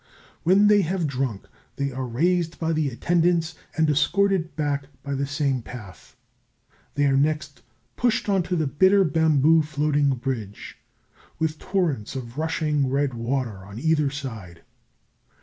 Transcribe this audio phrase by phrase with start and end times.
[0.41, 1.45] When they have drunk,
[1.75, 6.15] they are raised by the attendants and escorted back by the same path.
[6.95, 7.61] They are next
[7.95, 10.79] pushed on to the Bitter Bamboo floating bridge,
[11.37, 14.63] with torrents of rushing red water on either side.